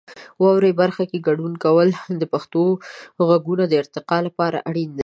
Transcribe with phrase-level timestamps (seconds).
[0.41, 1.89] واورئ برخه کې ګډون کول
[2.21, 2.63] د پښتو
[3.27, 4.99] غږونو د ارتقا لپاره اړین دی.